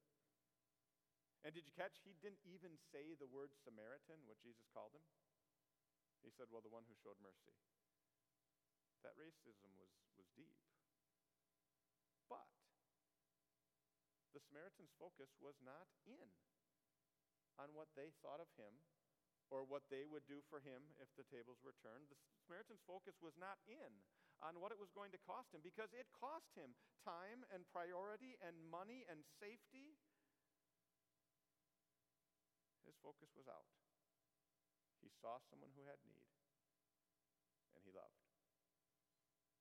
And 1.47 1.57
did 1.57 1.65
you 1.65 1.73
catch? 1.73 1.97
He 2.05 2.13
didn't 2.21 2.43
even 2.45 2.77
say 2.93 3.17
the 3.17 3.31
word 3.31 3.55
Samaritan, 3.65 4.21
what 4.29 4.43
Jesus 4.45 4.69
called 4.75 4.93
him. 4.93 5.07
He 6.21 6.29
said, 6.29 6.53
Well, 6.53 6.61
the 6.61 6.69
one 6.69 6.85
who 6.85 6.93
showed 7.01 7.17
mercy. 7.25 7.57
That 9.03 9.17
racism 9.17 9.73
was, 9.81 9.91
was 10.17 10.29
deep. 10.37 10.57
But 12.29 12.47
the 14.37 14.41
Samaritan's 14.45 14.93
focus 15.01 15.33
was 15.41 15.57
not 15.65 15.89
in 16.05 16.29
on 17.59 17.73
what 17.77 17.89
they 17.97 18.13
thought 18.21 18.41
of 18.41 18.49
him 18.57 18.73
or 19.51 19.67
what 19.67 19.83
they 19.91 20.07
would 20.07 20.25
do 20.31 20.39
for 20.47 20.63
him 20.63 20.95
if 21.03 21.11
the 21.19 21.27
tables 21.27 21.59
were 21.65 21.75
turned. 21.83 22.07
The 22.09 22.17
Samaritan's 22.47 22.85
focus 22.87 23.19
was 23.19 23.35
not 23.35 23.59
in 23.67 23.91
on 24.41 24.63
what 24.63 24.73
it 24.73 24.81
was 24.81 24.93
going 24.95 25.13
to 25.13 25.21
cost 25.27 25.53
him 25.53 25.61
because 25.61 25.93
it 25.93 26.09
cost 26.17 26.49
him 26.57 26.73
time 27.05 27.45
and 27.53 27.67
priority 27.69 28.41
and 28.41 28.57
money 28.71 29.05
and 29.11 29.21
safety 29.41 29.99
his 32.91 32.97
focus 33.05 33.31
was 33.37 33.47
out. 33.47 33.69
He 35.01 35.09
saw 35.21 35.39
someone 35.49 35.71
who 35.77 35.87
had 35.87 36.01
need, 36.05 36.27
and 37.77 37.85
he 37.85 37.93
loved. 37.95 38.20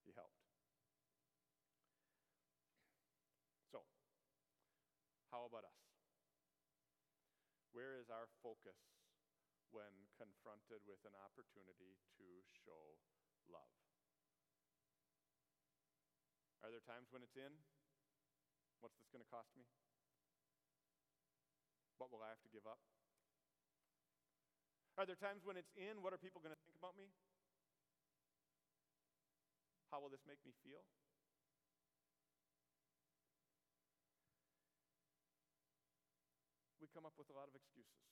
He 0.10 0.18
helped. 0.18 0.42
So, 3.70 3.86
how 5.30 5.46
about 5.46 5.70
us? 5.70 5.78
Where 7.78 8.02
is 8.02 8.10
our 8.10 8.26
focus 8.42 8.74
when 9.70 10.10
confronted 10.18 10.82
with 10.90 10.98
an 11.06 11.14
opportunity 11.14 11.94
to 12.18 12.26
show 12.66 12.98
love? 13.54 13.70
Are 16.66 16.74
there 16.74 16.82
times 16.90 17.14
when 17.14 17.22
it's 17.22 17.38
in? 17.38 17.54
What's 18.82 18.98
this 18.98 19.14
going 19.14 19.22
to 19.22 19.30
cost 19.30 19.54
me? 19.54 19.70
What 22.02 22.10
will 22.10 22.26
I 22.26 22.34
have 22.34 22.42
to 22.42 22.50
give 22.50 22.66
up? 22.66 22.82
Are 24.98 25.06
there 25.06 25.22
times 25.22 25.46
when 25.46 25.54
it's 25.54 25.70
in? 25.78 26.02
What 26.02 26.18
are 26.18 26.20
people 26.20 26.42
going 26.42 26.58
to 26.58 26.62
think 26.66 26.74
about 26.82 26.98
me? 26.98 27.14
How 29.90 29.98
will 29.98 30.14
this 30.14 30.22
make 30.30 30.38
me 30.46 30.54
feel? 30.62 30.86
We 36.78 36.88
come 36.94 37.10
up 37.10 37.18
with 37.18 37.30
a 37.34 37.36
lot 37.36 37.50
of 37.50 37.58
excuses. 37.58 38.06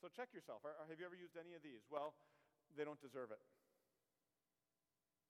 So 0.00 0.10
check 0.10 0.34
yourself. 0.34 0.66
Have 0.66 0.98
you 0.98 1.06
ever 1.06 1.14
used 1.14 1.38
any 1.38 1.54
of 1.54 1.62
these? 1.62 1.86
Well, 1.86 2.16
they 2.74 2.82
don't 2.82 2.98
deserve 2.98 3.30
it. 3.30 3.38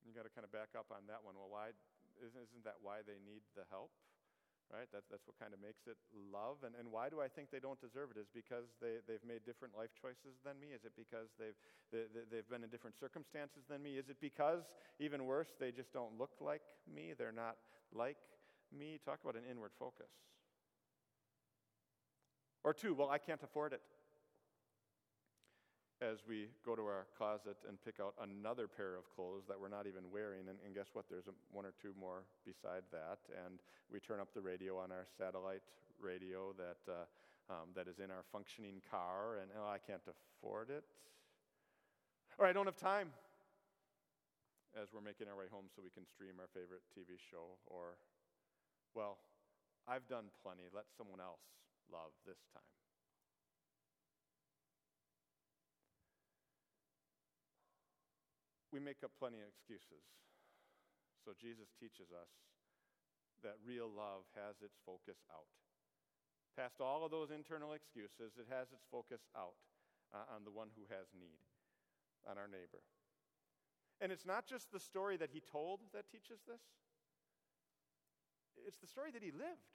You 0.06 0.16
got 0.16 0.24
to 0.24 0.32
kind 0.32 0.48
of 0.48 0.50
back 0.50 0.72
up 0.72 0.88
on 0.88 1.04
that 1.12 1.20
one. 1.20 1.36
Well, 1.36 1.52
why 1.52 1.76
isn't, 2.24 2.40
isn't 2.50 2.64
that 2.64 2.80
why 2.80 3.04
they 3.04 3.20
need 3.20 3.44
the 3.52 3.68
help? 3.68 3.92
Right? 4.70 4.86
That's, 4.92 5.08
that's 5.10 5.26
what 5.26 5.40
kind 5.40 5.56
of 5.56 5.60
makes 5.60 5.88
it 5.88 5.96
love. 6.12 6.62
And, 6.62 6.76
and 6.76 6.92
why 6.92 7.08
do 7.08 7.24
I 7.24 7.28
think 7.28 7.50
they 7.50 7.58
don't 7.58 7.80
deserve 7.80 8.12
it? 8.14 8.20
Is 8.20 8.28
because 8.28 8.70
they, 8.78 9.00
they've 9.08 9.24
made 9.24 9.42
different 9.48 9.72
life 9.72 9.90
choices 9.96 10.38
than 10.44 10.60
me? 10.60 10.76
Is 10.76 10.84
it 10.84 10.92
because 10.92 11.32
they've, 11.40 11.56
they, 11.90 12.06
they've 12.30 12.48
been 12.48 12.62
in 12.62 12.70
different 12.70 12.94
circumstances 13.00 13.64
than 13.68 13.82
me? 13.82 13.96
Is 13.96 14.12
it 14.12 14.20
because, 14.20 14.68
even 15.00 15.24
worse, 15.24 15.56
they 15.58 15.72
just 15.72 15.92
don't 15.92 16.14
look 16.20 16.38
like 16.40 16.62
me? 16.84 17.16
They're 17.16 17.34
not 17.34 17.56
like 17.90 18.20
me? 18.70 19.00
Talk 19.00 19.24
about 19.24 19.36
an 19.36 19.48
inward 19.48 19.72
focus. 19.78 20.12
Or 22.64 22.72
two, 22.72 22.94
well, 22.94 23.10
I 23.10 23.18
can't 23.18 23.42
afford 23.42 23.72
it 23.72 23.82
as 26.02 26.18
we 26.26 26.50
go 26.66 26.74
to 26.74 26.82
our 26.82 27.06
closet 27.16 27.54
and 27.68 27.78
pick 27.86 28.02
out 28.02 28.18
another 28.18 28.66
pair 28.66 28.98
of 28.98 29.06
clothes 29.14 29.46
that 29.46 29.54
we're 29.54 29.70
not 29.70 29.86
even 29.86 30.10
wearing. 30.10 30.50
And, 30.50 30.58
and 30.66 30.74
guess 30.74 30.90
what? 30.92 31.06
There's 31.06 31.30
a, 31.30 31.36
one 31.54 31.62
or 31.62 31.72
two 31.78 31.94
more 31.94 32.26
beside 32.42 32.82
that. 32.90 33.22
And 33.46 33.62
we 33.86 34.02
turn 34.02 34.18
up 34.18 34.34
the 34.34 34.42
radio 34.42 34.76
on 34.82 34.90
our 34.90 35.06
satellite 35.06 35.62
radio 36.02 36.50
that, 36.58 36.82
uh, 36.90 37.06
um, 37.46 37.70
that 37.78 37.86
is 37.86 38.02
in 38.02 38.10
our 38.10 38.26
functioning 38.34 38.82
car, 38.90 39.38
and 39.38 39.50
oh, 39.54 39.70
I 39.70 39.78
can't 39.78 40.02
afford 40.10 40.70
it. 40.70 40.82
Or 42.38 42.46
I 42.46 42.52
don't 42.52 42.66
have 42.66 42.80
time 42.80 43.14
as 44.74 44.90
we're 44.90 45.04
making 45.04 45.30
our 45.30 45.38
way 45.38 45.46
home 45.52 45.70
so 45.70 45.84
we 45.84 45.94
can 45.94 46.02
stream 46.02 46.42
our 46.42 46.50
favorite 46.50 46.82
TV 46.90 47.14
show. 47.14 47.60
Or, 47.70 47.94
well, 48.98 49.22
I've 49.86 50.08
done 50.08 50.34
plenty. 50.42 50.66
Let 50.74 50.90
someone 50.98 51.22
else 51.22 51.46
love 51.92 52.10
this 52.26 52.42
time. 52.50 52.81
We 58.72 58.80
make 58.80 59.04
up 59.04 59.12
plenty 59.20 59.38
of 59.44 59.48
excuses. 59.52 60.02
So 61.22 61.36
Jesus 61.36 61.70
teaches 61.78 62.10
us 62.10 62.32
that 63.44 63.60
real 63.62 63.86
love 63.86 64.24
has 64.34 64.58
its 64.64 64.80
focus 64.82 65.20
out. 65.30 65.46
Past 66.56 66.80
all 66.80 67.04
of 67.04 67.12
those 67.12 67.30
internal 67.30 67.72
excuses, 67.72 68.34
it 68.40 68.48
has 68.48 68.72
its 68.72 68.84
focus 68.90 69.22
out 69.36 69.60
uh, 70.10 70.34
on 70.34 70.44
the 70.44 70.50
one 70.50 70.68
who 70.74 70.84
has 70.88 71.08
need, 71.12 71.40
on 72.28 72.36
our 72.36 72.48
neighbor. 72.48 72.82
And 74.00 74.10
it's 74.10 74.26
not 74.26 74.46
just 74.46 74.72
the 74.72 74.80
story 74.80 75.16
that 75.16 75.30
he 75.32 75.40
told 75.40 75.80
that 75.94 76.10
teaches 76.10 76.40
this, 76.48 76.60
it's 78.66 78.78
the 78.78 78.86
story 78.86 79.10
that 79.12 79.22
he 79.22 79.30
lived. 79.30 79.70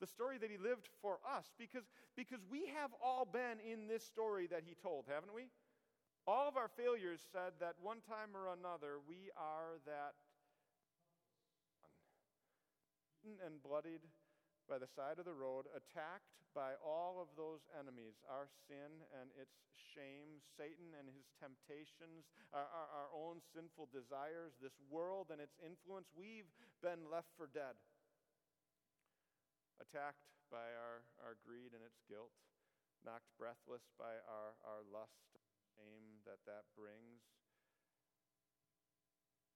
The 0.00 0.06
story 0.06 0.36
that 0.38 0.50
he 0.50 0.58
lived 0.58 0.88
for 1.00 1.18
us, 1.22 1.54
because, 1.58 1.86
because 2.16 2.42
we 2.50 2.66
have 2.74 2.90
all 2.98 3.24
been 3.24 3.62
in 3.62 3.86
this 3.86 4.04
story 4.04 4.48
that 4.48 4.62
he 4.66 4.74
told, 4.74 5.06
haven't 5.06 5.32
we? 5.32 5.46
All 6.22 6.46
of 6.46 6.54
our 6.54 6.70
failures 6.70 7.18
said 7.34 7.58
that 7.58 7.74
one 7.82 7.98
time 8.06 8.30
or 8.38 8.54
another 8.54 9.02
we 9.02 9.34
are 9.34 9.82
that 9.90 10.14
and 13.42 13.58
bloodied 13.62 14.02
by 14.70 14.78
the 14.78 14.90
side 14.94 15.18
of 15.18 15.26
the 15.26 15.34
road, 15.34 15.66
attacked 15.74 16.30
by 16.54 16.78
all 16.82 17.18
of 17.18 17.30
those 17.34 17.62
enemies 17.74 18.18
our 18.30 18.46
sin 18.66 19.02
and 19.18 19.30
its 19.34 19.54
shame, 19.74 20.38
Satan 20.58 20.94
and 20.94 21.10
his 21.10 21.26
temptations, 21.42 22.26
our, 22.54 22.66
our, 22.66 22.88
our, 23.02 23.10
own 23.10 23.42
sinful 23.54 23.90
desires, 23.90 24.54
this 24.62 24.74
world 24.90 25.30
and 25.34 25.42
its 25.42 25.58
influence. 25.62 26.06
We've 26.14 26.48
been 26.82 27.10
left 27.10 27.30
for 27.34 27.50
dead, 27.50 27.74
attacked 29.82 30.22
by 30.50 30.70
our, 30.78 31.02
our 31.24 31.34
greed 31.42 31.74
and 31.74 31.82
its 31.82 31.98
guilt, 32.06 32.32
knocked 33.02 33.28
breathless 33.38 33.84
by 33.98 34.18
our, 34.28 34.54
our 34.62 34.82
lust 34.88 35.41
aim 35.78 36.24
that 36.26 36.42
that 36.44 36.68
brings, 36.74 37.22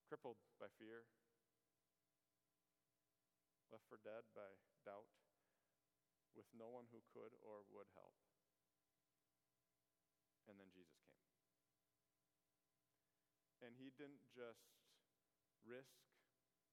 crippled 0.07 0.39
by 0.57 0.71
fear, 0.79 1.09
left 3.73 3.85
for 3.91 3.99
dead 4.01 4.23
by 4.33 4.47
doubt, 4.87 5.11
with 6.39 6.47
no 6.55 6.71
one 6.71 6.87
who 6.93 7.03
could 7.11 7.35
or 7.43 7.67
would 7.73 7.91
help. 7.97 8.15
And 10.47 10.61
then 10.61 10.71
Jesus 10.71 11.03
came. 11.11 11.27
And 13.67 13.75
he 13.75 13.91
didn't 13.99 14.23
just 14.31 14.63
risk 15.67 15.99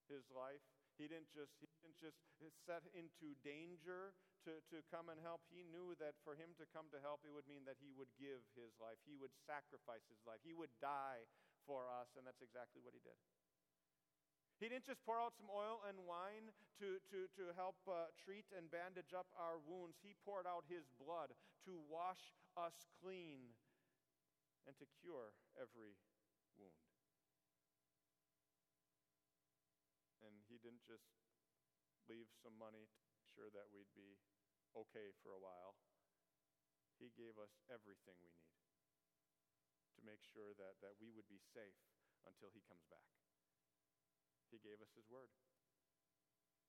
his 0.06 0.30
life. 0.30 0.62
He 0.94 1.10
didn't 1.10 1.30
just, 1.34 1.54
he 1.58 1.66
didn't 1.82 1.98
just 1.98 2.18
set 2.62 2.86
into 2.94 3.34
danger 3.42 4.14
to, 4.46 4.62
to 4.70 4.78
come 4.92 5.10
and 5.10 5.18
help. 5.18 5.42
He 5.50 5.66
knew 5.66 5.98
that 5.98 6.14
for 6.22 6.38
him 6.38 6.54
to 6.62 6.64
come 6.70 6.86
to 6.94 7.02
help, 7.02 7.26
it 7.26 7.34
would 7.34 7.48
mean 7.50 7.66
that 7.66 7.80
he 7.82 7.90
would 7.96 8.12
give 8.14 8.44
his 8.54 8.70
life. 8.78 9.00
He 9.02 9.18
would 9.18 9.34
sacrifice 9.48 10.06
his 10.06 10.22
life. 10.22 10.38
He 10.46 10.54
would 10.54 10.70
die 10.78 11.26
for 11.66 11.90
us, 11.90 12.14
and 12.14 12.22
that's 12.22 12.44
exactly 12.44 12.78
what 12.84 12.94
he 12.94 13.02
did. 13.02 13.18
He 14.62 14.70
didn't 14.70 14.86
just 14.86 15.02
pour 15.02 15.18
out 15.18 15.34
some 15.34 15.50
oil 15.50 15.82
and 15.82 15.98
wine 16.06 16.54
to, 16.78 17.02
to, 17.10 17.26
to 17.34 17.50
help 17.58 17.74
uh, 17.90 18.14
treat 18.14 18.46
and 18.54 18.70
bandage 18.70 19.10
up 19.10 19.26
our 19.34 19.58
wounds. 19.58 19.98
He 19.98 20.14
poured 20.22 20.46
out 20.46 20.62
his 20.70 20.86
blood 20.94 21.34
to 21.66 21.74
wash 21.90 22.38
us 22.54 22.86
clean 23.02 23.50
and 24.62 24.78
to 24.78 24.86
cure 25.02 25.34
every 25.58 25.98
wound. 26.54 26.86
And 30.22 30.38
he 30.54 30.62
didn't 30.62 30.86
just 30.86 31.10
leave 32.06 32.30
some 32.38 32.54
money 32.54 32.86
to 32.86 33.02
make 33.10 33.26
sure 33.34 33.50
that 33.50 33.66
we'd 33.74 33.90
be 33.90 34.14
okay 34.78 35.10
for 35.18 35.34
a 35.34 35.42
while. 35.42 35.74
He 37.02 37.10
gave 37.18 37.34
us 37.42 37.50
everything 37.66 38.14
we 38.22 38.30
need 38.30 38.54
to 39.98 40.00
make 40.06 40.22
sure 40.22 40.54
that, 40.54 40.78
that 40.78 40.94
we 41.02 41.10
would 41.10 41.26
be 41.26 41.42
safe 41.42 41.82
until 42.22 42.54
he 42.54 42.62
comes 42.70 42.86
back. 42.86 43.02
He 44.54 44.62
gave 44.62 44.78
us 44.78 44.94
His 44.94 45.10
Word, 45.10 45.34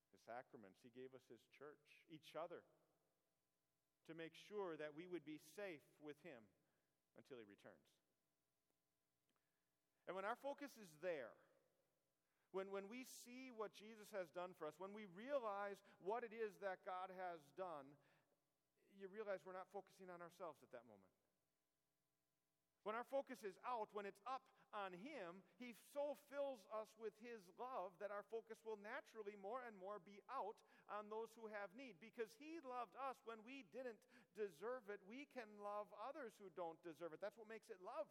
His 0.10 0.18
sacraments. 0.25 0.82
He 0.82 0.89
gave 0.89 1.13
us 1.13 1.22
His 1.30 1.46
church, 1.54 2.01
each 2.10 2.34
other, 2.34 2.65
to 4.10 4.18
make 4.18 4.34
sure 4.34 4.74
that 4.82 4.98
we 4.98 5.06
would 5.06 5.22
be 5.22 5.38
safe 5.54 5.86
with 6.01 6.18
Him 6.25 6.50
until 7.13 7.38
He 7.38 7.46
returns. 7.46 7.86
And 10.10 10.18
when 10.18 10.25
our 10.25 10.38
focus 10.42 10.74
is 10.82 10.89
there, 10.98 11.38
when, 12.51 12.69
when 12.69 12.87
we 12.91 13.05
see 13.25 13.49
what 13.53 13.73
Jesus 13.73 14.09
has 14.13 14.29
done 14.33 14.53
for 14.57 14.67
us, 14.69 14.77
when 14.77 14.93
we 14.93 15.09
realize 15.15 15.81
what 16.03 16.21
it 16.21 16.31
is 16.35 16.57
that 16.61 16.83
God 16.85 17.09
has 17.15 17.41
done, 17.57 17.87
you 18.95 19.11
realize 19.11 19.43
we're 19.43 19.57
not 19.57 19.69
focusing 19.75 20.07
on 20.07 20.23
ourselves 20.23 20.63
at 20.63 20.71
that 20.71 20.87
moment. 20.87 21.09
When 22.85 22.93
our 22.93 23.07
focus 23.09 23.41
is 23.41 23.57
out, 23.65 23.89
when 23.97 24.05
it's 24.05 24.21
up 24.29 24.45
on 24.69 24.93
Him, 24.93 25.41
He 25.57 25.73
so 25.89 26.21
fills 26.29 26.61
us 26.69 26.93
with 27.01 27.17
His 27.17 27.41
love 27.57 27.97
that 27.97 28.13
our 28.13 28.21
focus 28.29 28.61
will 28.61 28.77
naturally 28.77 29.33
more 29.41 29.65
and 29.65 29.73
more 29.81 29.97
be 30.05 30.21
out 30.29 30.53
on 30.85 31.09
those 31.09 31.33
who 31.33 31.49
have 31.49 31.73
need. 31.73 31.97
Because 31.97 32.29
He 32.37 32.61
loved 32.61 32.93
us 33.01 33.17
when 33.25 33.41
we 33.41 33.65
didn't 33.73 33.97
deserve 34.37 34.85
it, 34.93 35.01
we 35.09 35.25
can 35.33 35.49
love 35.57 35.89
others 35.97 36.37
who 36.37 36.53
don't 36.53 36.77
deserve 36.85 37.09
it. 37.17 37.23
That's 37.25 37.41
what 37.41 37.49
makes 37.49 37.73
it 37.73 37.81
love. 37.81 38.05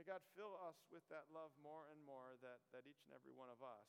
May 0.00 0.16
God 0.16 0.24
fill 0.32 0.56
us 0.64 0.80
with 0.88 1.04
that 1.12 1.28
love 1.28 1.52
more 1.60 1.84
and 1.92 2.00
more 2.08 2.32
that, 2.40 2.64
that 2.72 2.88
each 2.88 3.04
and 3.04 3.12
every 3.12 3.36
one 3.36 3.52
of 3.52 3.60
us 3.60 3.84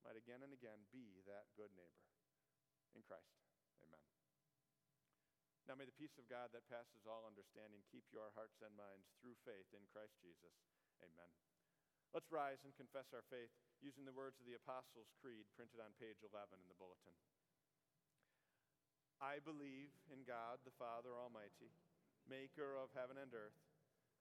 might 0.00 0.16
again 0.16 0.40
and 0.40 0.56
again 0.56 0.88
be 0.88 1.20
that 1.28 1.52
good 1.52 1.68
neighbor 1.76 2.08
in 2.96 3.04
Christ. 3.04 3.44
Amen. 3.84 4.00
Now 5.68 5.76
may 5.76 5.84
the 5.84 6.00
peace 6.00 6.16
of 6.16 6.32
God 6.32 6.48
that 6.56 6.64
passes 6.72 7.04
all 7.04 7.28
understanding 7.28 7.84
keep 7.92 8.08
your 8.08 8.32
hearts 8.32 8.56
and 8.64 8.72
minds 8.72 9.12
through 9.20 9.36
faith 9.44 9.68
in 9.76 9.84
Christ 9.92 10.16
Jesus. 10.24 10.56
Amen. 11.04 11.28
Let's 12.16 12.32
rise 12.32 12.64
and 12.64 12.72
confess 12.72 13.12
our 13.12 13.28
faith 13.28 13.52
using 13.84 14.08
the 14.08 14.16
words 14.16 14.40
of 14.40 14.48
the 14.48 14.56
Apostles' 14.56 15.12
Creed 15.20 15.44
printed 15.52 15.76
on 15.76 15.92
page 16.00 16.24
11 16.24 16.56
in 16.56 16.72
the 16.72 16.80
bulletin. 16.80 17.12
I 19.20 19.44
believe 19.44 19.92
in 20.08 20.24
God 20.24 20.64
the 20.64 20.72
Father 20.80 21.12
Almighty, 21.12 21.68
maker 22.24 22.80
of 22.80 22.96
heaven 22.96 23.20
and 23.20 23.28
earth. 23.36 23.63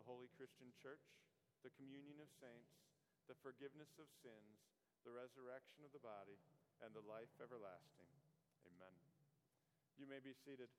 the 0.00 0.08
holy 0.08 0.32
Christian 0.32 0.72
church, 0.80 1.04
the 1.60 1.76
communion 1.76 2.16
of 2.24 2.32
saints, 2.40 2.72
the 3.28 3.36
forgiveness 3.44 3.92
of 4.00 4.08
sins, 4.24 4.64
the 5.04 5.12
resurrection 5.12 5.84
of 5.84 5.92
the 5.92 6.00
body, 6.00 6.40
and 6.80 6.96
the 6.96 7.04
life 7.04 7.28
everlasting. 7.36 8.08
Amen. 8.64 8.96
You 10.00 10.08
may 10.08 10.24
be 10.24 10.32
seated. 10.32 10.72